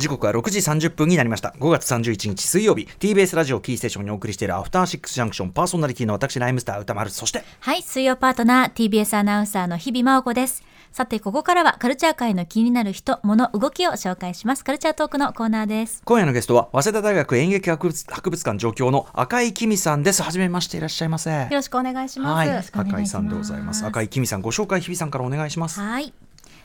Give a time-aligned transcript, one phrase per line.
[0.00, 1.54] 時刻は6時30分になりました。
[1.60, 2.88] 5月31日水曜日。
[2.98, 5.50] TBS ラジオキーステーションにお送りしているアフターシックスジャンクション。
[5.50, 7.10] パーソナリティの私ライムスター歌丸。
[7.10, 10.64] そしてはい水曜パートナー TBS アナウンサーの日々真央子です。
[10.90, 14.64] さてここからはカルチャー界の気になる人物動きを紹介します。
[14.64, 16.00] カルチャートークのコーナーです。
[16.06, 20.22] 今夜のゲストは早稲田大学演劇博物博物館助教の赤井紀美さんです。
[20.22, 21.30] はじめましていらっしゃいませ。
[21.30, 23.84] よろしくお願いします、はい、赤井さんでございます。
[23.84, 25.78] 赤井紀美さんご紹介日々さんからお願いします。
[25.78, 26.14] はい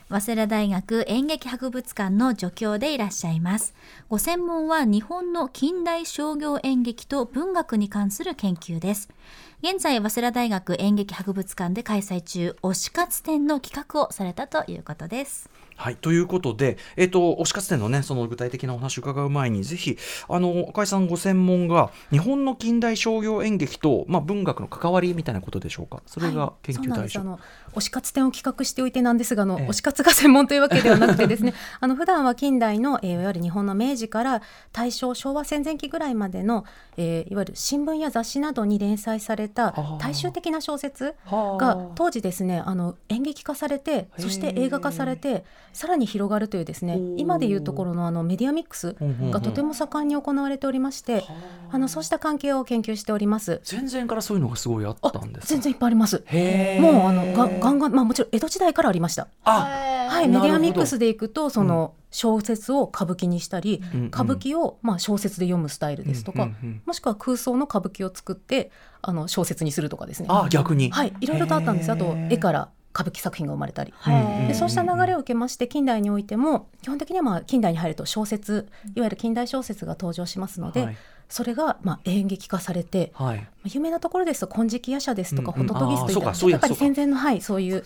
[0.08, 3.74] 早稲田大学演劇博物館の助教でいらっしゃいます。
[4.08, 9.08] ご専門は日本の近代商業演劇と文学に関する研究です。
[9.64, 12.56] 現在早稲田大学演劇博物館で開催中。
[12.62, 15.50] 推し活展の企画をされたということです。
[15.76, 19.96] はい、ということで、えっ、と、推し活展のね、その具体的なお話を伺う前に、ぜひ、
[20.28, 26.02] あの、赤井さんご専門が、日本の近代商業演劇と、まあ、文学の関わりみたいなことでしょうか？
[26.06, 27.20] それが研究対象。
[27.20, 27.38] は
[27.74, 29.68] い、推し活展を企画しておいてなんですが、あの、ええ。
[29.68, 36.64] 推し活が専門というわけではなくてですね、 あの、普段は近代の、えーいわゆる日本の明治から大正、昭和戦前期ぐらいまでの、
[36.96, 41.56] えーいわゆる新聞や雑誌などに連載されたあ大衆的な小説はあ。
[41.58, 45.44] が当時ですね、あの、演劇化されて、そして映画化されて、
[45.76, 48.96] さらに広がるというですね今でいうところのあのメディアミックス
[49.30, 51.22] がとても盛んに行われておりまして、
[51.70, 53.60] あの、そうした関係を研究しております。
[53.62, 55.46] 戦前からそういうのがすごいあったんですか？
[55.48, 56.24] 全然いっぱいあります。
[56.80, 59.28] もうあのがガンガンまあもちろん江戸時代からありました。
[59.44, 68.70] あ、はい、メディアミックスでいくとその小説を歌舞伎にしたり、うんうん歌舞伎をまあ小説で読むスタイルですとか、うんうんうんもしくは空想の歌舞伎を作って
[69.02, 70.28] あの小説にするとかですね。
[70.30, 70.90] あ、逆に。
[70.90, 71.92] はい、いろいろとあったんです。
[71.92, 73.92] あと絵から歌舞伎作品が生まれたり。
[74.48, 80.96] でそうした流れを受けまして近代においても基本的にはまあ近代に入ると小説いわゆる近代小説が登場しますので、はい。
[81.28, 83.38] それがまあ演劇化されて、はい。
[83.38, 85.68] まあ有名なところですと「金色夜叉」ですとか「うんうん。
[85.68, 87.84] ホトトギス」といったううややっぱり戦前のはいそういう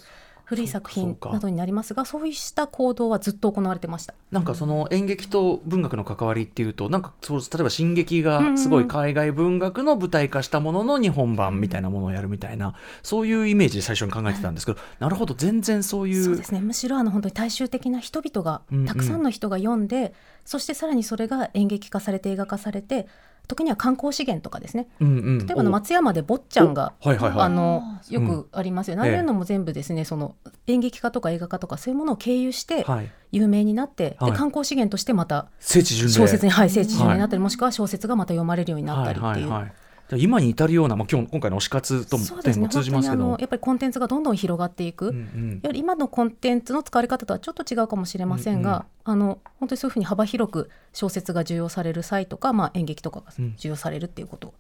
[0.51, 4.15] 古い作品などになりますがそうした行動はずっと行われてました。
[4.33, 12.75] なんかその演劇と文学の関わりっていうとなんかそう例えば進撃がすごい海外文学の舞台化したものの日本版みたいなものをやるみたいな
[13.05, 16.59] そういうイメージで最初に考えてたんですけど、なるほど全然そういうそうですね。
[16.59, 18.87] むしろあの本当に大衆的な人々がうんうん。
[18.87, 20.13] たくさんの人が読んで、
[20.45, 23.07] そしてさらにそれが演劇化されて映画化されて
[23.51, 24.89] 時には観光資源とかですね。
[25.01, 25.39] うんうん。
[25.39, 27.41] 例えばあの松山で坊ちゃんがおはいはいはい。
[27.41, 29.15] あのよくありますよね、うん。
[29.15, 33.11] ああいうのも全部ですねその演劇化とか映画化とかそういうものを経由してはい。
[33.33, 34.33] 有名になって、はい。
[34.33, 36.13] で観光資源としてまた聖地巡礼。
[36.13, 39.25] 小説に、はい、聖地巡はい礼になったり、もしくは小説がまた読まれるようになったりっていう。
[39.27, 39.73] はいはいはい
[40.17, 42.57] 今に至るような、まあ、今日今回の推し活ともね。
[42.57, 43.37] も通じますけど。
[43.39, 45.77] やっぱりコンテンツがどんどん広がっていく、うんうん。
[45.77, 53.55] 今のコンテンツの使われ方とはちょっと違うかもしれませんが、あの本当にそういうふうに幅広く小説が重要される際とか、まあ、演劇とかがうん。
[53.57, 54.55] 重要されるっていうことを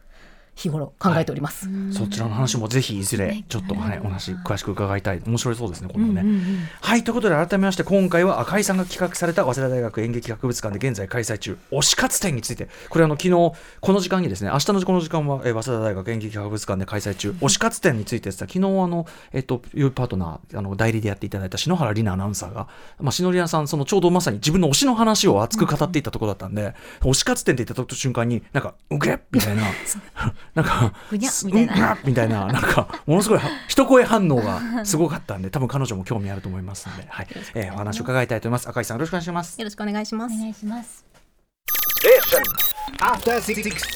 [0.60, 1.68] 日頃考えております。
[1.92, 5.22] そちらの話もぜひいずれちょっと、はい、お話詳しく伺いたい。
[5.26, 6.58] 面白いそうですね今度ね、うんうんうん。
[6.80, 12.68] はいということで改めまして今回は赤井さんが企画された早稲田大学演劇博物館で現在開催中推し活展について。
[12.88, 22.68] これあの昨日この時間にですね明日のこの時間は、えー早稲田大学演劇博物館で開催中推し活展についてです昨日あのえっというパートナーあの代理でやっていただいた篠原里奈アナウンサーが
[22.98, 29.62] まあ篠里奈さんそのちょうどまさに自分の推しの話を熱く語っていたところだったんで、推し活展って言った瞬間になんかうげっみたいな
[30.54, 38.68] なんかぐにゃすみたいなうんがみたいな、 なんか、ものすごいは一声反応がすごかったんで、多分彼女も興味あると思いますので、はい、えーお話を伺いたいと思います。
[38.68, 39.58] 赤井さん、よろしくお願いします。
[39.58, 40.38] よろしくお願いしますお。
[40.38, 41.04] 願いします。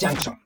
[0.00, 0.43] Junction.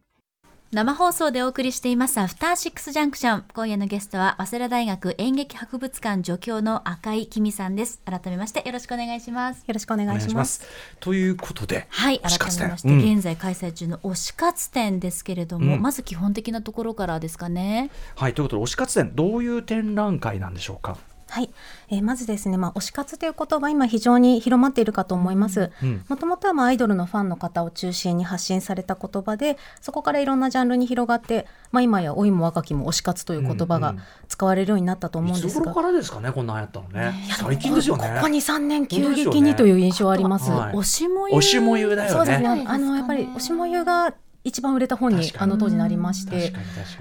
[0.70, 3.44] 生放送でお送りしていますアフターシックスジャンクション。
[3.54, 8.02] 今夜のゲストは早稲田大学演劇博物館助教の赤井紀美さんです。
[8.04, 9.64] 改めましてよろしくお願いします。
[9.66, 10.44] よろしくお願いいしま。
[10.44, 10.66] すす。
[11.00, 17.90] ということで、はい、改めまして、うん現在開催中の推し活展ですけれども、うんまず基本的なところからですかね。
[18.16, 20.98] はい、ということで、推し活展、どういう展覧会なんでしょうか？
[21.30, 21.50] はい、
[21.90, 26.04] えーまずですね、まあ、推し活という言葉今非常に広まっているかと思いますうん。
[26.08, 35.62] もともとはまあアイドルのファンの方を中心に発信された言葉で、そこからいろんなジャンルに広がって、まあ、今や老いも若きも推し活という言葉がうんうん使われるようになったと思うんいですが。
[35.62, 37.14] つ頃からですかね、こんなんやったのね。
[37.30, 38.12] 最近ですよね。
[38.16, 40.50] ここに3年急激にという印象はあります。
[40.50, 42.08] はい推しもゆ推しもゆだよね。
[42.10, 42.54] そうですね。
[42.56, 44.14] ねあのやっぱり推しもゆが
[44.44, 46.52] 一番売れた本にあの当時なりまして。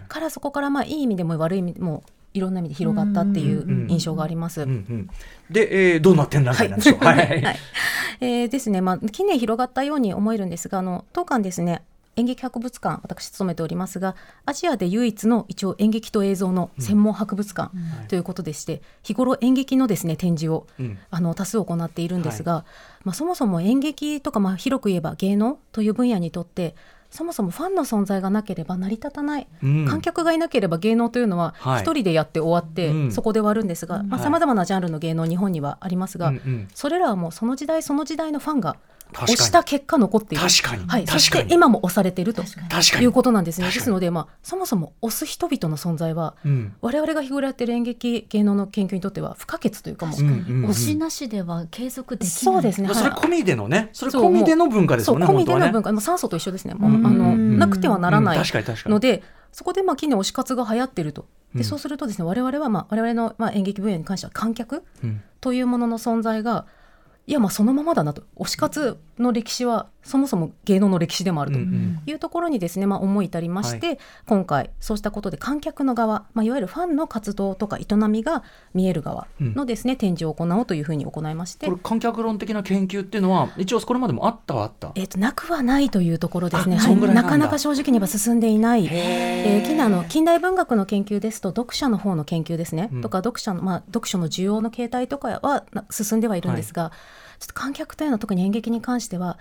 [0.07, 2.03] からそこからまあいい意味でも悪い意味でも
[2.37, 4.61] いろんな意味で広がったっていう印象があります。
[4.61, 5.09] うんうん、
[5.49, 6.99] で、えー、どんな展覧会なんでしょう。
[6.99, 7.17] はい。
[7.17, 7.57] はい。
[8.19, 11.83] えーですね、まあ、近年広がったように思えるんですがあの当館ですね
[12.15, 17.71] 演劇博物館私勤めておりますがアジアで唯一の一応演劇と映像の専門博物館
[18.07, 20.97] ということでして、日頃演劇のですね展示をうん。
[21.11, 22.65] あの多数行っているんですが、
[23.03, 26.75] まあ、そもそも演劇とか、まあ、広く言えば芸能という分野にとって
[27.09, 29.85] そもそもファンの存在がなければ成り立たない、うん。
[29.85, 31.81] 観客がいなければ芸能というのははい。
[31.81, 33.11] 一人でやって終わって、うん。
[33.11, 34.19] そこで終わるんですがはい。
[34.19, 36.67] さまざ、まなジャンルの芸能日本にはありますが、うんうん。
[36.73, 38.75] それらはもうその時代その時代のファンが
[39.13, 40.43] 押した結果残っている。
[40.43, 40.87] 確かに。
[40.87, 41.49] はい、そし確かに。
[41.49, 42.55] て今も押されていると確
[42.91, 43.03] かに。
[43.03, 43.67] いうことなんですね。
[43.67, 46.73] ですので、まあ、そもそも押す人々の存在はうん。
[46.81, 50.69] 我々が日頃やってる演劇芸能の研究にとっては不可欠というかもううんうんうん。
[50.69, 52.43] 推しなしでは継続できない。
[52.43, 52.95] そうですね、はい。
[52.95, 53.89] それ込みでのね。
[53.93, 56.73] それそう込みでの文化ですそもねうん込みでの文化、もう酸素と一緒ですね。
[56.73, 58.39] もうあうんのなくてはならない
[58.85, 61.25] のでそこでまあ近年推し活が流行っていると。
[61.53, 61.59] うん。
[61.59, 65.21] でそうするとですね我々はまあ我々のまあ演劇分野に関しては観客うん。
[65.39, 66.65] というものの存在が
[67.27, 68.23] いやまあそのままだなと。
[68.37, 71.99] 推し活の歴史はそもそも芸能の歴史でもあるとうんうん。
[72.05, 78.43] いうところにですね、まあ、思い至りまして、今回そうしたことで観客の側、まあ、いわゆるファンの活動とか営みが
[78.73, 81.65] 見える側のですね、展示を行おうというふうに行いまして。
[81.67, 81.79] これ。
[81.83, 84.93] 観客論的な研究っていうのは一応これまでもあったはあった？
[84.95, 93.01] えー、となくはないというところですね、ななかなか正直に言えば進んでいない、えへー近の近代文学の研究ですと読者の方の研究ですね、うん。
[93.01, 96.93] とか読者の、まあ、読書の需要の形態とかはな進んではいるんですが、
[97.39, 99.37] ちょっと観客というのは特に演劇に関しては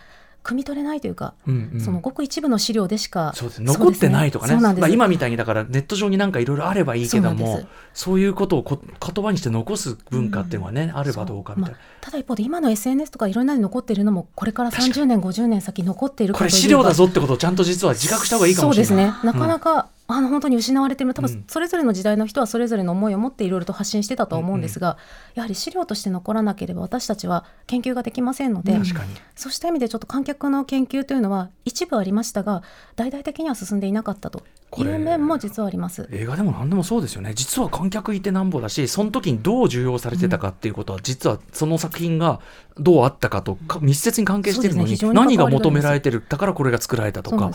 [0.46, 1.80] 汲み取れないというか、うんうん。
[1.80, 3.66] そのごく一部の資料でしかそうですね。
[3.66, 4.56] 残ってないとかね。
[4.56, 18.86] まあ、今みたいにだからネット上になんかいろいろあればいいけどもそういうことをこ言葉にして残す文化っていうのはね、あればどうかみたいな、まあただ一方で今の SNS とかいろんなのに残っているのもこれから30年50年先残っているかこれといえば資料だぞってことをちゃんと実は自覚した方がいいかもしれない。
[18.86, 19.32] そうですね。
[19.32, 21.14] なかなか、あの本当に失われている。
[21.14, 21.28] 多うん。
[21.28, 24.98] 分それぞれの時代の人はそれぞれの思いを持っていろいろと発信してたとは思うんですが、
[25.34, 29.14] やはり資料として残らなければ私たちは研究ができませんので、確かに。
[29.34, 32.62] そうした意味でちょっと観客の研究というのは一部ありましたが
[32.94, 34.42] 大々的には進んでいなかったと
[34.78, 36.08] いう面も実はあります。
[36.12, 37.32] 映画でも何でもそうですよね。
[37.34, 42.40] 実は観客いてなんぼだしその時にどう重要されてたかっていうことは、実はその作品が
[42.78, 44.98] どうあったかとか密接に関係してるのに、ね。
[45.12, 47.50] 何が求められてるだからこれが作られたとか。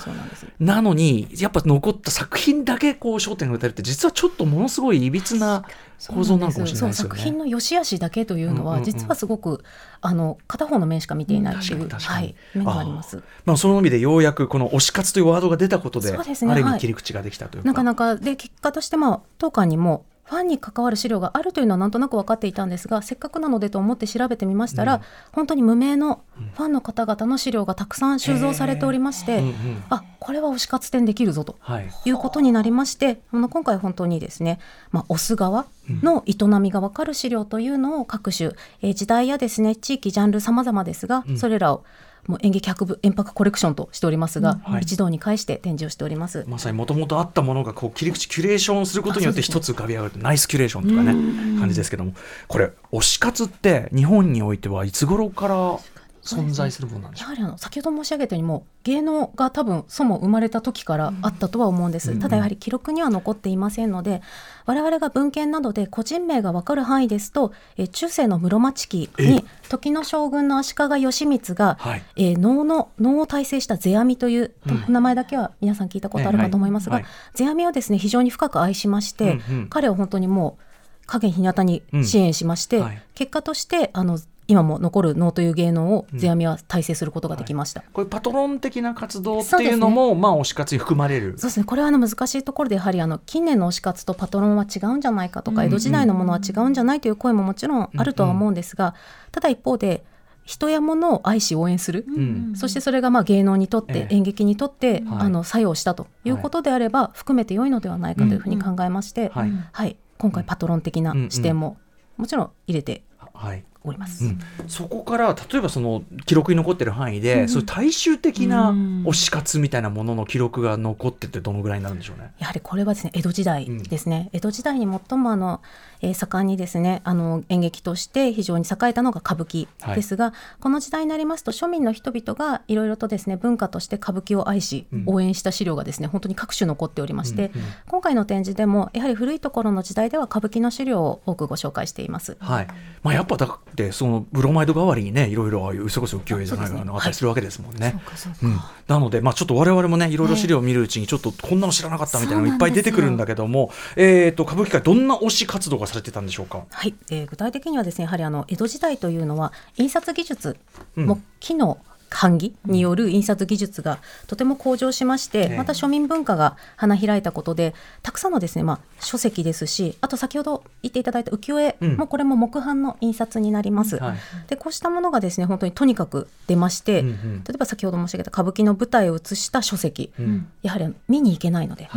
[0.59, 5.63] なのにやっぱ残った作品だけこう焦点が打たれるって実はちょっとものすごいいびつな
[6.07, 7.39] 構造なのかもしれないですよそう作品ね。
[7.39, 8.79] の良し悪しだけというのうんうんうん。
[8.79, 9.63] は実はすごく
[10.01, 13.21] あの片方の面しか見ていないという、はい、面があります。
[13.45, 16.51] まあ、その意味でようやくこの推し活というワードが出たことでそうですね。
[16.51, 16.79] ある意味はい。
[16.79, 17.67] 切り口ができたというか。
[17.67, 25.01] なかなかで結果としてまあ当館にもファンに関わる資料があるというのはなんとなく分かっていたんですがせっかくなのでと思って調べてみましたら、うん。
[25.33, 26.21] 本当に無名の
[26.55, 29.47] ファンの方々の資料がたくさん収蔵されておりまして、うん。
[29.47, 31.89] うんあこれは推し活展できるぞとはい。
[32.05, 34.59] いうことになりましてあの今回本当にですね、
[34.91, 38.51] まあ、推す側の営みが分かる資料というのを各種、
[38.81, 41.37] えー時代やですね地域ジャンル様々ですが、うん。
[41.37, 41.83] それらを
[42.27, 44.81] もう演劇博物円博コレクションとしておりますが、はい。
[44.81, 46.45] 一堂に会して展示をしております。
[46.47, 51.13] まさにもともとあったものがこう切り口キュレーションすることによって一つ浮かび上がるナイスキュレーションとかね
[51.59, 52.13] 感じですけども
[52.47, 55.79] これ推し活って日本においてはいつ頃から
[56.23, 62.19] 存在するものなんでしょやはりあの先ほど申し上げたようにもう芸能が多分そも生まれた時からあったとは思うんです、うん。
[62.19, 64.21] ただやはり記録には残っていませんので
[64.65, 72.03] 我々が文献などで個人名が分かる範囲ですと、えー中世の室町期に時の将軍の足利義満が、はい。
[72.15, 74.93] えー能の能を大成した世阿弥という、うん。
[74.93, 77.11] 名前だけは皆さん聞いたことあるかと思いますが、はいはい。
[77.35, 79.67] 世阿弥をですね非常に深く愛しまして、うんうん。
[79.69, 80.63] 彼を本当にもう
[81.07, 83.01] 影日向に支援しまして、うんはい。
[83.15, 84.19] 結果としてあの
[84.51, 86.19] 今も残る能という芸能をうん。
[86.19, 87.83] 世阿弥は大成することができました。
[87.93, 91.37] これパトロン的な活動っていうのもまあ推し活に含まれる。
[91.37, 91.65] そうですね。
[91.65, 95.67] これはあの難しいところでやはりあの近年の推し活とパトロンは違うんじゃないかとか、うん。
[95.67, 98.93] うん江戸時代のものは違うんじゃないという声ももちろんあるとは思うんですが、
[99.31, 100.03] ただ一方で
[100.43, 102.53] 人や物を愛し応援する、ん。
[102.55, 104.15] そしてそれがまあ芸能にとって、ええ。
[104.15, 105.19] 演劇にとって、はい。
[105.21, 109.51] あの作用したということであれば、含めて良いのではないかというふうに考えまして、はい。
[109.71, 111.77] はい、今回パトロン的な視点も
[112.21, 113.03] もちろん入れて
[113.33, 114.25] はいおります。
[114.25, 119.03] うん、そこから例えばその記録に残ってる範囲で、そういう大衆的なうん。
[119.05, 122.31] 推し活みたいなものの記録が残っててどのぐらいになるんでしょうね。
[122.39, 125.61] やはりこれはですね江戸時代ですね、江戸時代に最もあの、
[126.01, 135.03] えー盛んにですねあの演劇として非常に栄えたのが歌舞伎ですが、この時代になりますと庶民の人々がいろいろとですね文化として歌舞伎を愛し、うん。
[135.07, 142.37] 応援した資料がですね本当に各種残っておりまして、うんうん今回の展示でもやはり古いところの時代では歌舞伎の資料を多くご紹介しています。
[142.39, 142.67] はい。
[143.03, 143.37] まあ、やっぱ
[143.75, 148.01] だからってそのブロマイド代わりにねいろいろああいうそれこそ浮世絵じゃないかなあったりするわけですもんね。
[148.43, 148.59] うん。
[148.87, 156.65] なので、まあ、ちょっと我々もねいろいろ資料を見るうちにちょっとこんなの知らなかったみたいなのがいっぱい出てくるんだけども、えー、と歌舞伎界どんな推し活動がされてたんでしょうか？
[156.69, 160.57] はい、えー具体的にはですねやはりあの江戸時代というのは印刷技術
[160.97, 161.05] うん。
[161.05, 161.77] も木の
[162.11, 165.57] 版木による印刷技術がとても向上しまして、ええ。
[165.57, 171.95] また庶民文化が花開いたことでたくさんのですね、まあ、書籍ですしあと先ほど言っていただいた浮世絵うん。
[171.95, 173.97] もこれも木版の印刷になります。
[173.97, 174.17] はい。
[174.47, 177.43] でこうしたものがですね本当にとにかく出まして、うんうん。
[177.45, 180.47] 例えば先ほど申し上げた歌舞伎の舞台を映した書籍、うん。
[180.61, 181.89] やはり見に行けないので、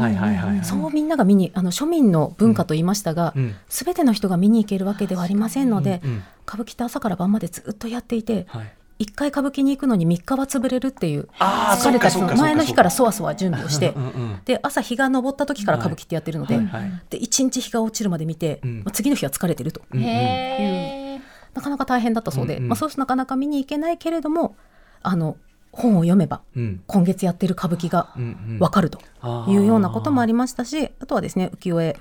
[0.62, 3.54] そうみんなが見にあの庶民の文化と言いましたが、うん。
[3.68, 6.24] すべての人が見に行けるわけではありませんので、うんうん。
[6.46, 8.72] 歌舞伎って朝から晩までずっとやっていて、はい
[9.04, 12.36] 一回歌舞伎に行くのに3日は潰れるっていう疲れたそっかそっかそっか。
[12.36, 13.94] 前の日からそわそわ準備をして
[14.46, 18.76] で朝日が昇った時から歌舞伎ってやってるので,、はいはいで1日日が落ちるまで見て、うん。
[18.78, 21.20] まあ次の日は疲れてると、うんう
[21.54, 24.56] なかなか大変だったそうで、うんうんまあ、そうしてなかなか見に行けないけれども
[25.02, 25.36] あの
[25.70, 26.82] 本を読めばうん。
[26.86, 28.08] 今月やってる歌舞伎が
[28.58, 28.98] 分かると
[29.48, 31.96] いうようなこともありましたしあとはですね浮世絵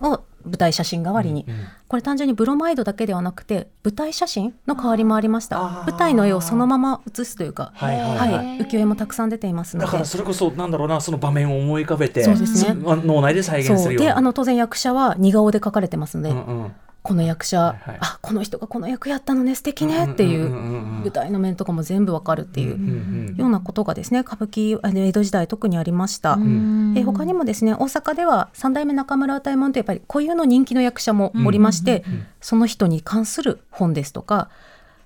[0.00, 1.60] を舞台写真代わりに、うんうん。
[1.88, 5.84] これ単純にブロマイドだけではなくて舞台写真の代わりもありました。
[5.86, 8.32] 舞台の絵をそのまま写すというかはいはいはい。
[8.32, 8.46] はい。
[8.60, 9.86] 浮世絵もたくさん出ていますので。
[9.86, 12.80] だからそれこそなんだろうなその場面を思い浮かべてそうですね。
[12.82, 14.10] そ脳内で再現するような。
[14.10, 17.98] であの当然役者は似顔で描かれてますので、うんうんこの役者、はいはい。
[18.00, 20.62] あこの人がこの役やったのね素敵ねっていう,、うんうんうん。
[20.62, 26.36] うん舞台の面とかも全部わかるっていう、うんうんようなことがですね歌舞伎あの江戸時代特にありました。
[26.36, 26.94] ん。
[26.96, 32.04] え他にもですね大阪では三代目中村歌右衛門とやっぱり固有の人気の役者もおりまして、
[32.40, 34.50] その人に関する本ですとか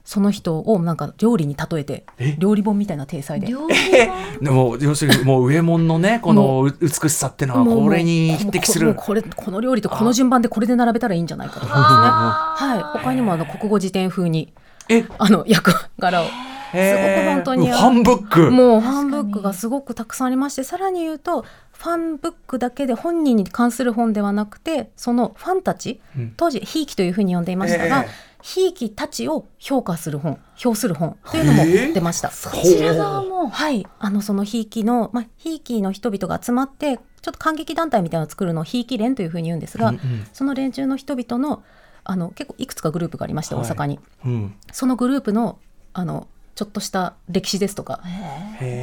[0.04, 2.36] その人をなんか料理に例えてえ？
[2.38, 3.46] 料理本みたいな体裁で。
[3.46, 3.74] 料理
[4.44, 8.88] でも要するにもう上門のねこの美しさってのはもうこれに匹敵する。
[8.88, 11.66] もうこれこの料理とこの順番でこれで並べたらいいんじゃないかとか。
[11.66, 11.80] ですね。
[11.80, 14.52] はい、他にもあの国語辞典風に
[14.90, 15.04] え？
[15.18, 16.26] あの役柄を。
[16.26, 18.50] すごく本当にファンブック。
[18.50, 26.34] もうファンブックがすごくたくさんありましてさらに言うとファンブックだけで本人に関する本ではなくてそのファンたち、うん。
[26.36, 32.28] 当時ひいきというふうに呼んでいましたが、ええひいきたちを評価する本評する本というのも出ました。
[32.28, 33.48] こちら側も。
[33.48, 40.26] はい、あのそのひいきの、まあ、ひいきの人々が集まってちょっと感激団体みたいなのを作るのをひいき連というふうに言うんですが、うんうん。
[40.34, 41.62] その連中の人々の
[42.04, 43.64] あの結構いくつかグループがありましてはい。
[43.64, 44.54] 大阪に、うん。
[44.72, 45.58] そのグループの
[45.94, 48.00] あのちょっとした歴史ですとか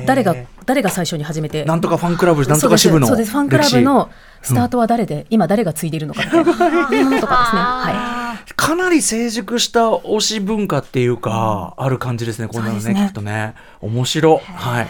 [0.07, 4.09] 誰が誰が最初に始めてなんとかファンクラブなんとか支部のそうですそうですファンクラブの
[4.41, 7.61] スタートは誰で、今誰が継いでいるのかみたいないうものとかですね。
[7.61, 8.20] は
[8.71, 13.07] かなり成熟した推し文化っていうか、ある感じですねこんなのねね。
[13.07, 13.53] きっとね。
[13.81, 14.87] 面白はい。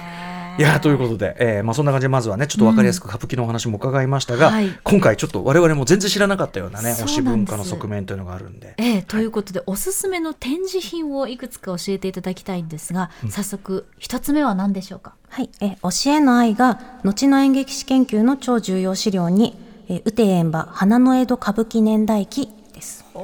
[0.60, 4.70] いやということで、えーまあ、そんな感じでまずはねちょっと分かりやすく歌舞伎のお話も伺いましたが、はい。
[4.84, 8.76] 今回ちょっと我々も全然知らなかったようなね推し文化の側面というのがあるんで。
[8.78, 15.16] ええということで、おすすめの展示品をいくつか教えていただきたいんですが、早速一つ目は何でしょうか？
[15.32, 19.58] い、はい、え教えの愛が後の演劇史研究の超重要資料に、
[19.90, 22.48] え雨天演馬花の江戸歌舞伎年代記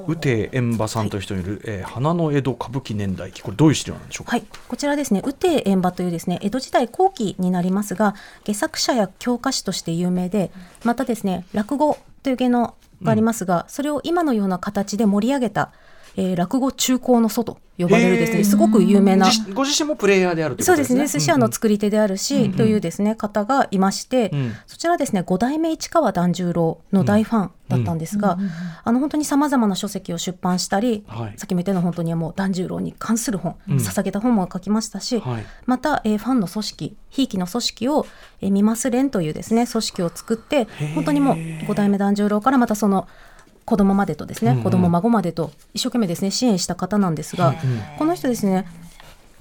[0.07, 0.49] 宇帝。
[0.53, 10.51] 円馬さんという人による、えー花の江戸歌舞伎年代記これどういう資料なんでしょうか、はい、こちらですね、雨天演馬というですね、江戸時代後期になりますが、下作者や教科書として有名で、
[10.83, 15.71] またですね、落語という芸能がありますが、それを今のような形で盛り上げた、
[16.17, 19.27] えー落語中高の祖と呼ばれるですね、すごく有名な。
[19.27, 20.95] 自ご自身もプレイヤーであるということですね。
[20.95, 24.53] そうですね、寿司屋の作り手であるし、というですね、方がいまして、うん。
[24.65, 28.39] そちらですね、五代目市川團十郎の大ファンだったんですが、
[28.83, 31.33] あの本当にさまざまな書籍を出版したり、はい。
[31.37, 33.77] さっきも言ったような本当にもう團十郎に関する本、うん。
[33.77, 35.45] 捧げた本も書きましたし、はい。
[35.67, 38.07] また、えーファンの組織、ひいきの組織を、
[38.41, 43.07] えー、見ます連というですね、組織を作ってー、本当にもう五代目團十郎からまたその
[43.67, 44.63] 子供までとですね、うんうん。
[44.63, 47.53] 子供孫までと一生懸命ですね支援した方なんですが、
[47.99, 48.65] この人ですね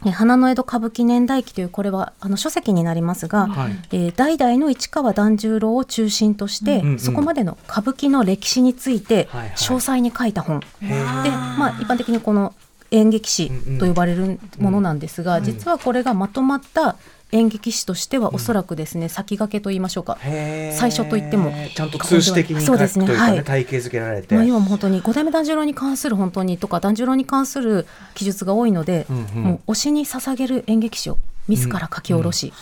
[0.04, 3.72] え花の江戸歌舞伎年代記というこれはあの書籍になりますが、はい。
[3.92, 9.50] えー代々の市川團十郎を中心として、うんうんそこまでの歌舞伎の歴史についてはいはい。
[9.50, 10.66] 詳細に書いた本、で、
[11.30, 12.52] まあ、一般的にこの
[12.90, 16.96] 演劇史と呼ばれるものなんですが、実はこれがまとまった
[17.32, 23.06] 演劇史としてはおそらくですね、先駆けと言いましょうか、最初と言ってもちゃんと通史的にそうですね。
[23.06, 23.42] はい。
[23.42, 29.42] 体系づけられて、まあ、要はもう本当に五代目團十郎に関する本当にとか團十郎に関する記述が多いので、うんうん。
[29.42, 31.18] もう推しに捧げる演劇史を
[31.48, 32.52] 自ら書き下ろし、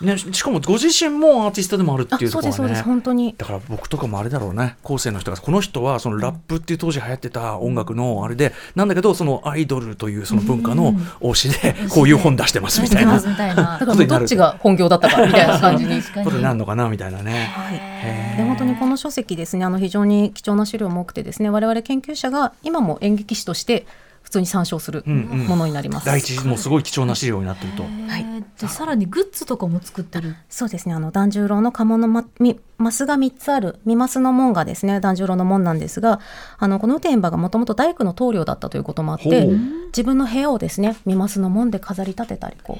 [0.00, 2.56] ね、しかもご自身もアーティストでもあるってあいうところはね。
[2.56, 3.34] そうですそうです本当に。
[3.36, 4.76] だから僕とかもあれだろうね。
[4.82, 5.36] 後世の人が。
[5.36, 13.16] この人はそのラップっていう当時流行ってた音楽のあれでなんだけどそのアイドルというその文化の推しでこういう本出してますみたいな。
[13.20, 13.76] みたいな。
[13.78, 16.00] だからどっちが本業だったかみたいな感じに。
[16.24, 17.52] ことになるのかなみたいなね。
[17.54, 19.64] はい、で本当にこの書籍ですね。
[19.64, 21.50] あの非常に貴重な資料も多くてですね。
[21.50, 23.86] 我々研究者が今も演劇史として
[24.30, 25.46] 普通に参照するうんうん。
[25.46, 26.06] ものになります。
[26.06, 27.82] 第一もうすごい貴重な資料になってると。
[27.82, 27.90] はい。
[28.20, 30.36] えーでさらにグッズとかも作ってる。
[30.50, 30.94] そうですね。
[30.94, 36.20] あの團十郎の家紋のまみマスが3つある三マスの門がですね團十郎の門なんですが
[36.58, 39.48] あのこの天馬がもともと大工の棟梁だったということもあって
[39.86, 42.78] 自分の部屋をですね三マスの門で飾り立てたりこ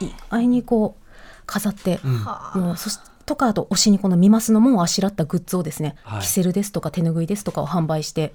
[0.00, 2.00] う意外にこう飾って、
[2.54, 6.22] もうそしとかあと推しにこの三マスの門をあしらったグッズをですね、はい。
[6.22, 8.32] キセルですとか手ぬぐいですとかを販売して、うんうん、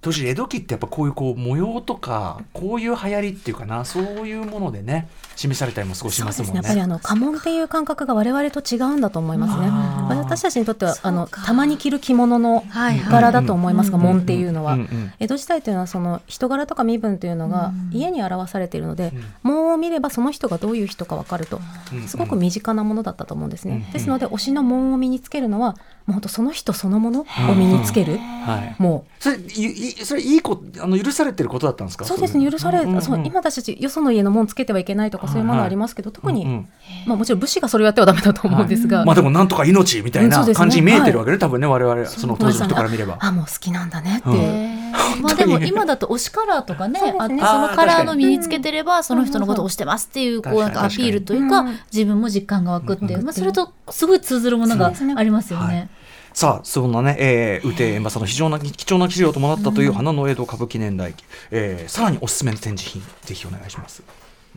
[0.00, 6.38] 当時江戸期ってやっぱこういうこう模様とかこういう流行りっていうかなそういうものでね示されたりも少しまもんね。
[6.38, 6.56] ですすね。
[6.56, 9.68] やっぱりあの家紋っていう感覚が我々と違うんだと思いますね。
[10.16, 12.64] 私たちにとってはあのたまに着る着物の
[13.10, 17.96] 柄だと思いますが、うん紋っていうのは、うんうん江戸時代というのはその人柄とか身分というのがうん。
[17.96, 19.24] 家に表されているので、うん。
[19.42, 21.60] 紋を見ればその人がどういう人か分かると
[21.92, 25.72] うんすごく身近なものだったと思うんですね、うんですので推しの紋を身につけるのは
[26.06, 28.82] もう本当その人そのものを身につける、はい。
[29.30, 32.04] もそれいいそれいいこあの許されてることだったんですか？
[32.04, 33.02] うそうですね許され、うんうんうん。
[33.02, 36.68] そう今私たちよその家の門つけてはいけないとかそういうものはありますけど、特に、うんうん
[37.06, 43.18] まあ、もちろん武士がそれをやってはダメだと思うんですが、まあでもなんとか命みたいな感じに見えてるわけね、多分ね我々その当時の人から見れば。
[43.20, 44.84] あもう好きなんだねって、うん。
[45.22, 47.14] まあでも今だと推しカラーとかねね。
[47.18, 53.24] あってそのカラーの身につけてればその人のことを推してますっていうこうなんかアピールというか自分も実感が湧くっていううん。
[53.24, 55.68] まあそれとすごい通ずるものがありますよはい。
[55.74, 55.88] ね。
[56.34, 64.02] さあそんなね、えー、雨天まあその非常な貴重な資料ともなったという花の江戸歌舞伎年代記、えー、さらにおすすめの展示品ぜひお願いします。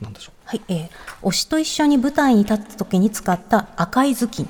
[0.02, 0.90] なんでしょはい、えー
[1.22, 4.50] 推しと一緒に舞台に立った時に使った赤い頭巾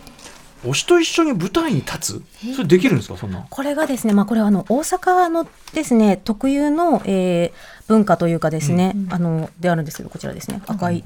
[0.65, 0.69] う。
[0.69, 2.53] 推しと一緒に舞台に立つ？
[2.55, 3.45] それできるんですかそんな？
[3.49, 11.05] これがですね、まあ、これはあの大阪のですね特有の、えー文化というかですね、あのであるんですけどこちらですね赤い、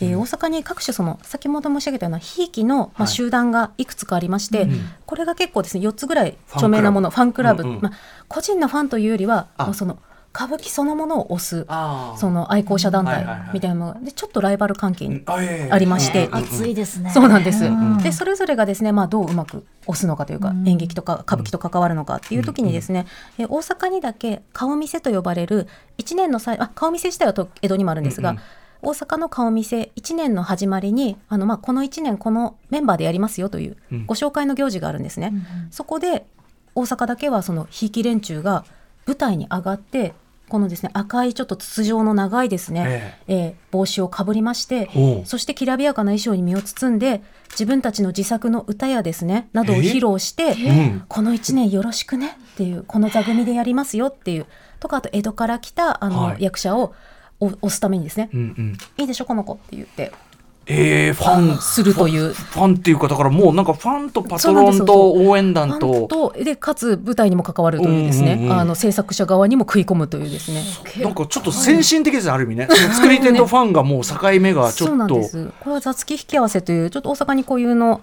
[0.00, 3.08] えー大阪に各種その先ほど申し上げたようなひいきの、まあ、はい。
[3.08, 7.80] 集団がいくつかありまして、うんこれが結構ですね4つぐらい著名なものファンクラブ、うんうん。
[7.80, 7.92] まあ、
[8.26, 9.66] 個人のファンというよりはあ。
[9.66, 9.98] もうその
[10.34, 13.50] 歌舞伎そのものを推すあその愛好者団体はいはいはい。
[13.54, 16.26] みたいなものがでちょっとライバル関係にありまして。
[16.26, 16.44] うんうんうん。
[16.46, 17.10] 熱いですね。
[17.12, 17.64] そうなんです。
[17.64, 20.66] うんでそれぞれがですね、まあ、どううまく押すのかというか、うん。
[20.68, 23.06] 演劇とか歌舞伎と関わるのかっていう時にですね、
[23.38, 28.42] え大阪にだけ顔見せと呼ばれる1年の際あ顔見せ自体はと江戸にもあるんですが、うんうん
[28.84, 34.06] 大阪の顔見せ1年の始まりにあの、まあ、この1年このメンバーでやりますよといううん。
[34.06, 35.30] ご紹介の行事があるんですね。
[35.32, 35.44] うんうん。
[35.70, 36.26] そこで
[36.74, 38.64] 大阪だけはそのひいき連中が
[39.06, 40.14] 舞台に上がって
[40.48, 43.48] このですね赤いちょっと筒状の長いですね、ええ。
[43.48, 44.88] ー帽子をかぶりまして
[45.24, 51.04] そしてきらびやかな衣装に身を包んで自分たちの自作の歌やですねなどを披露して、うん。
[51.08, 54.46] この1年よろしくねっていうこの座組でやりますよっていう
[54.80, 56.42] とかあと江戸から来たあの、はい。
[56.42, 56.94] 役者をお
[57.40, 58.30] 押すためにですね。
[58.32, 60.12] うんうん「いいでしょこの子」って言って。
[60.66, 62.32] えー、ファンするという。
[62.32, 68.58] ファンっていうかだからもうなんかファンとパトロンと応援フ団ととでかつ舞台にも関わるというですね、うんうんうん。
[68.60, 70.64] あの制作者側にも食い込むというですね。
[71.02, 72.68] なんかちょっと先進的ですねある意味ね。
[72.94, 75.14] 作り手とファンがもう境目がちそうょっと。
[75.14, 78.00] なんですこれは座付き引き合わせというちょっと大阪に固有の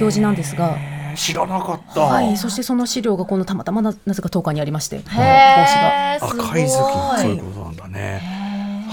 [0.00, 0.76] 行事なんですが。
[0.76, 6.14] えー知らなかった、はい、そしてその資料がこのたまたまななぜか10日にありまして、帽子が。
[6.14, 7.22] 赤い頭巾。
[7.22, 8.43] そういうことなんだね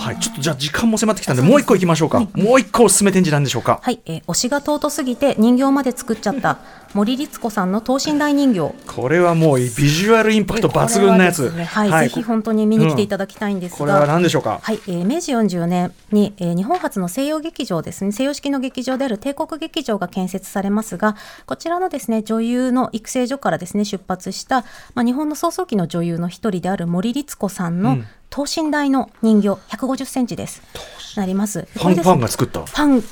[0.01, 0.19] はい。
[0.19, 3.79] ちょっとじゃあ時間も迫ってきたんでもう一個いきましょうか、もう一個おすすめ展示なんでしょうか。
[3.83, 6.59] はい、えー推しが尊すぎて人形まで作っちゃった
[6.93, 8.73] 森律子さんの等身大人形。
[8.85, 11.43] これはもうビジュアルインパクト抜群なやつ。
[11.43, 11.63] はですね。
[11.65, 13.77] はい、ぜひ本当に見に来ていただきたいんですが。
[13.77, 14.59] これは何でしょうか？
[14.61, 18.11] はい、えー明治44年に、えー日本初の西洋劇場ですね。
[18.11, 30.63] 西洋式の劇場である帝国劇場が建設されますがこちらのですね女優の育成所からですね出発した、まあ、日本の創創期の女優の一人である森律子さんのうん等身大の人形150センチです、
[31.17, 31.67] なります。
[31.73, 32.65] ファンファンが作った？
[32.65, 33.03] ファン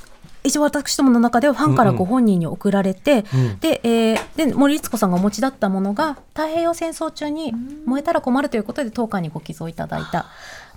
[0.42, 3.60] 一応私どもの中ではファンからご本人に送られて、うん。
[3.60, 7.54] で,、えーで森律子さんがお持ちだったものが太平洋戦争中に
[7.86, 10.28] 燃えたら困るということで当館にご寄贈いただいた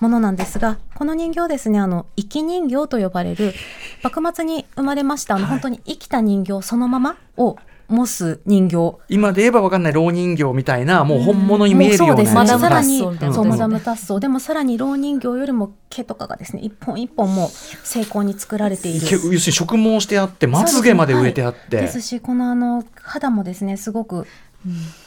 [0.00, 3.54] ものなんですがこの人形ですねあの生き人形と呼ばれる
[4.02, 7.56] 幕末に生まれましたあの、本当に生きた人形そのままを
[7.92, 8.98] 模す人形。
[9.08, 12.34] 今で言えば分かんない蝋人形みたいなもう本物に見えるようなうそうです。
[12.34, 12.34] ね。
[12.34, 19.06] マダムタッさらにソマダムタッソーでもさらに蝋人形よりも毛とかがですね一本一本もう精巧に作られている。
[19.06, 22.00] け要するに植毛してあってまつげまで植えてあって、です。
[22.00, 24.26] しこのあの肌もですねすごく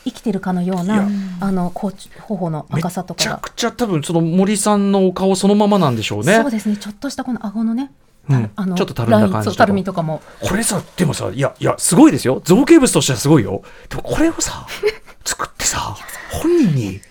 [0.04, 1.08] 生きてるかのよういなや。
[1.40, 3.30] あのこう頬のめ赤さとかが。
[3.32, 6.36] ちゃくちゃ多分その森さんのお顔そのままなんでしょうね。
[6.36, 6.78] そうですね。
[6.78, 7.92] ちょっとしたこの顎のね、
[8.30, 8.52] うん。
[8.56, 10.22] あのちょっとたるんだ感じたるみとかも。
[10.42, 13.62] これさでもさいやいやすごいですよ造形物としてはすごいよ。
[13.90, 14.66] でもこれをさ
[15.26, 15.96] 作ってさ
[16.32, 17.02] 本人に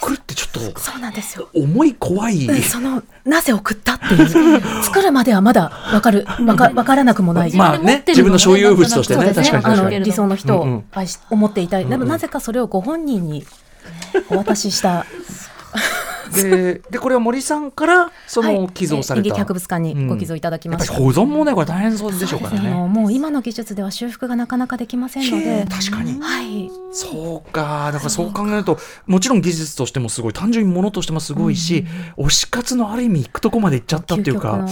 [0.00, 1.48] 送るってちょっとそうなんですよ。
[1.54, 4.60] 重い怖い、うんそのなぜ送ったっていう。
[4.82, 6.26] 作るまではまだわかる。
[6.46, 7.54] わかわからなくもない。
[7.54, 9.26] まあね自分の所有物としてね。
[9.26, 9.32] ね。
[9.32, 10.00] 確かに確かに。
[10.00, 10.76] 理想の人うんうん。
[10.78, 11.86] を愛し思っていたい。
[11.86, 13.46] でもなぜかそれをご本人に
[14.30, 15.06] お渡しした。
[16.32, 18.58] ででこれは森さんからそはい。
[18.58, 20.92] の寄贈された、演劇博物館にご寄贈いただきました。
[20.92, 22.70] やっぱり保存もねこれ大変そうでしょうからあね。
[22.70, 26.20] のもう今の技術では修復がなかなかできませんので、確かに。
[26.20, 27.90] はい、そうか。
[27.92, 31.84] だからそう考えるともちろん技術としてもすごい単純にものとしてもすごいし、
[32.16, 34.66] 推し活のある意味行くとこまで行っちゃったっていうか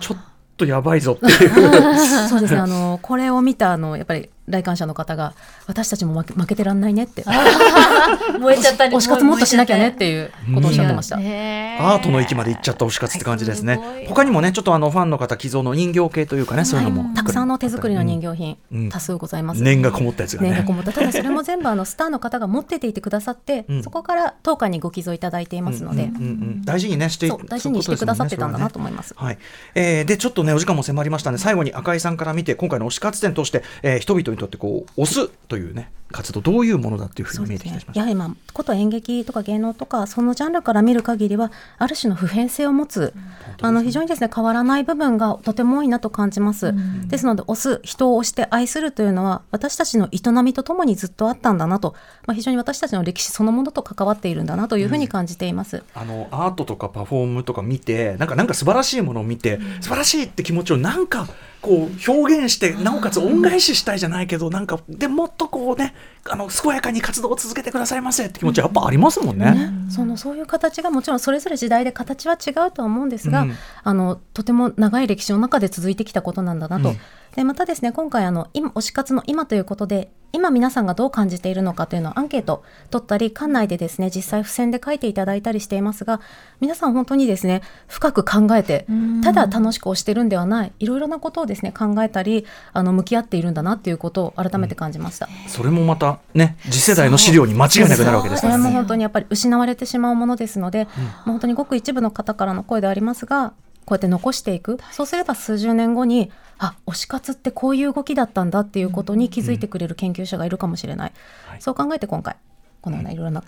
[0.00, 0.18] ちょっ
[0.56, 1.50] とやばいぞっていう。
[2.28, 2.60] そうですね。
[2.60, 5.34] あのこれを見たあのやっぱり来館者の方が
[5.66, 7.24] 私たちも負け負けてらんないねって、
[8.38, 10.10] 燃えちゃった 推し活もっとしなきゃねって。
[10.10, 11.16] いうことをおっしゃってました。
[11.16, 13.80] アートの域まで行っちゃった推し活って感じですね。
[14.08, 18.88] 他にもね、ちょっとあのファンの方寄贈の人形系というかね、そういうのも、たくさんの手作りの人形品、うん。
[18.90, 19.62] 多数ございます。
[19.62, 20.50] 念がこもったやつがね。
[20.50, 20.72] 念がこ。
[20.72, 20.92] もった。
[20.92, 23.82] ただ それも全部あのスターの方が持ってていてくださって、うん。
[23.82, 29.14] そこから当館にご寄贈いただいていますので、うんうんうん大事にねして大事にしてくださってたんだなと思います。
[29.16, 29.38] はい、
[29.74, 35.90] えーでちょっとねお時間も迫りましたね最後に赤井さんから見て今回の推し活展として、えー人々にとってこう推すというね。
[36.14, 43.12] 活動どういうものだっていうふうに見えてきてしまいましたやはりまあこと演劇とか芸能とかそのジャンルから見る限りはある種の普遍性を持つ、
[43.60, 46.72] あの非常にですね変わらない部分がとても多いなと感じます、
[47.08, 61.26] ですので推す人を推して愛するというのは私たちの営みとともにずっとあったんだなと、まあ、非常に私たちの歴史そのものと関わっているんだなというふうに感じています、あのアートとかパフォームとか見てなんかなんか素晴らしいものを見て、素晴らしいって気持ちをなんか
[61.64, 65.94] こう表現してなおかつ恩返ししたいじゃないけどなんかでもっとこうね
[66.28, 69.52] あの健やかに活動を続けてくださいませって気持ちやっぱありますもんね。
[69.52, 76.94] ね、そのそういう形がもちろんそれぞれ時代で形は違うとは思うんですが、うんあのとても長い歴史の中で続いてきたことなんだなと、
[77.36, 86.20] でまたですね今回あの今推し活の今ということで今皆さんがどう感じているのかというのをアンケート取ったり館内でですね実際付箋で書いていただいたりしていますが
[86.60, 88.84] 皆さん本当にですね深く考えて
[89.22, 95.28] ただ楽しく推してるんではないいろいろなことをですね考えたりあの向き合っているんだなっていうことを改めて感じました。
[95.46, 98.62] それもまたね次世代の資料に間違いなくなるわけですからね。
[98.62, 100.90] それも本当にやっぱり失われてしまうものですので、もう
[101.26, 103.52] 本当にごく一部の方からの声でありますが
[103.84, 104.78] こうやって残していく。
[104.90, 111.12] そうすれば数十年後にあ推し活ってこういう動きだったんだっていうことに気づいてくれる研究者がいるかもしれない、
[111.48, 111.60] はい。
[111.60, 112.36] そう考えて今回
[112.84, 113.42] このようないろいろな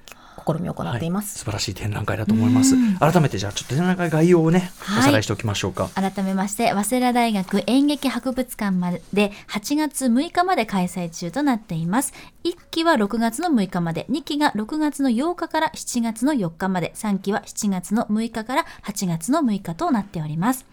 [0.47, 1.39] 試みを行っています。
[1.39, 2.75] 素晴らしい展覧会だと思います。
[2.99, 5.91] 改めてじゃあちょっと展覧会概要をね、はいおさらいしておきましょうか。
[5.95, 20.67] 改めまして早稲田大学演劇博物館まで8月6日まで開催中となっています1期は6月の6日まで2期が6月の8日から7月の4日まで3期は7月の6日から8月の6日となっております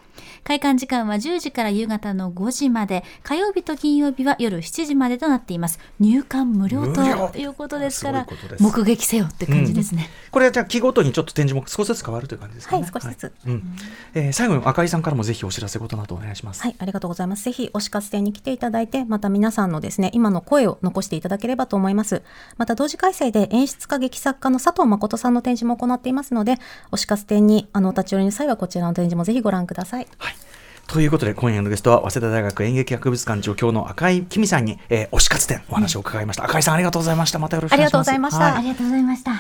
[0.44, 7.02] 開館時間は10時から夕方の5時まで火曜日と金曜日は夜7時までとなっています入館無料と
[7.38, 8.28] いうことですから
[8.60, 12.82] 目撃せよって感じですね、これはじゃあ期ごとにちょっと展示も少しずつ変わるという感じですかね。
[12.84, 13.64] はい少しずつうん
[14.14, 16.62] えー最後に赤井さんからもぜひお知らせことなどお願いします。
[16.62, 17.44] はい、ありがとうございます。
[17.46, 22.24] ぜひ、推し活展に来ていただいて、また皆さんのですね、今の声を残していただければと思います。
[22.58, 26.58] また、同時開催で演出家劇作家の佐藤誠さんの展示も行っていますので、
[26.92, 30.03] 推し活展に、あの、お立ち寄りの際はこちらの展示もぜひご覧ください。
[30.18, 30.36] はい。
[30.88, 36.46] ということで今夜のゲストは早稲田大学演劇博物館助教の赤井紀美さんに、えー、推し活展お話を伺いました。
[36.46, 37.40] 赤井さんありがとうございました。
[37.40, 38.10] またよろしくお願いします。
[38.10, 39.32] ありがとうございましたはありがとうございました.